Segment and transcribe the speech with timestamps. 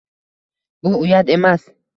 [0.87, 1.73] Bu uyat emas